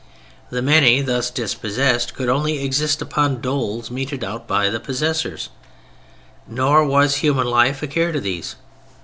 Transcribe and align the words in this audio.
The 0.49 0.63
many 0.63 1.01
thus 1.03 1.29
dispossessed 1.29 2.15
could 2.15 2.27
only 2.27 2.63
exist 2.63 3.03
upon 3.03 3.39
doles 3.39 3.91
meted 3.91 4.23
out 4.23 4.47
by 4.47 4.67
the 4.71 4.79
possessors, 4.79 5.49
nor 6.47 6.83
was 6.83 7.17
human 7.17 7.45
life 7.45 7.83
a 7.83 7.87
care 7.87 8.11
to 8.11 8.19
these. 8.19 8.55